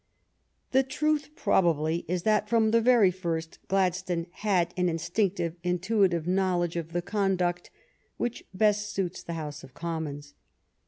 [0.71, 6.75] The truth probably is that from the very first Gladstone had an instinctive, intuitive knowledge
[6.75, 7.69] of the conduct
[8.17, 10.33] which best suits the House of Commons.